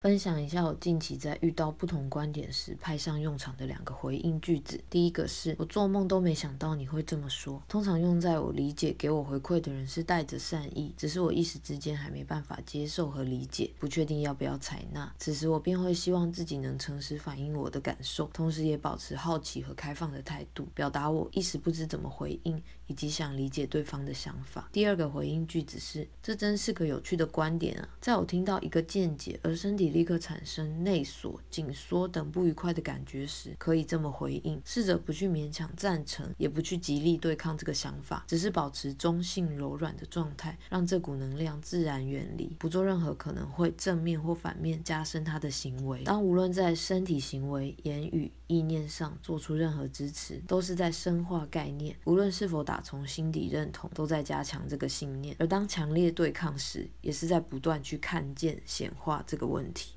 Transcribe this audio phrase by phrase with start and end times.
[0.00, 4.80] 分享一下我近期在遇到不同观点时派上用场的两个回应句子。
[4.88, 15.12] 第一个是我做梦都没想到你会这么说，通常用在我理解给我回馈的人是带着善意，只是我一时之间还没办法接受和理解，不确定要不要采纳。
[15.18, 24.68] 此时我便会希望自己能诚实反映我的感受，同时也保持好奇和开放的态度，表达我一时不知怎么回应，以及想理解对方的想法。
[24.72, 27.88] 第二个回应句子是这真是个有趣的观点啊！
[28.00, 29.87] 在我听到一个见解而身体。
[29.90, 46.02] 立刻产生内锁、紧缩等不愉快的感觉时，可以这么回应：试着不去勉强赞成，也不去极力对抗这个想法，只是保持中性柔软的状态，让这股能量自然远离，不做任何可能会正面或反面加深他的行为。
[46.04, 55.36] 当无论在身体行为、言语、意念上做出任何支持，都是在深化概念；无论是否打从心底认同，都在加强这个信念。
[55.38, 59.92] 而当强烈对抗时，也是在不断去看见、显化这个问题。